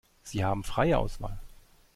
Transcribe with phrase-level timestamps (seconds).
[0.23, 1.37] Sie haben freie Auswahl.